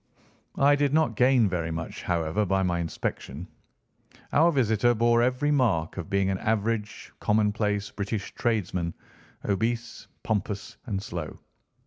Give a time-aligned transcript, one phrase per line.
[0.57, 3.47] I did not gain very much, however, by my inspection.
[4.33, 8.95] Our visitor bore every mark of being an average commonplace British tradesman,
[9.45, 11.37] obese, pompous, and slow.